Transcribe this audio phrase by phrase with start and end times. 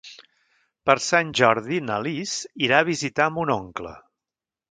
[0.89, 2.33] Per Sant Jordi na Lis
[2.69, 3.93] irà a visitar mon oncle.